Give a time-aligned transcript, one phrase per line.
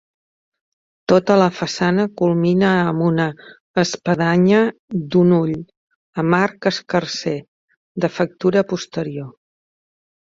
[1.11, 3.27] Tota la façana culmina amb una
[3.81, 4.61] espadanya
[5.15, 5.51] d'un ull,
[6.23, 7.35] amb arc escarser,
[8.07, 9.29] de factura posterior.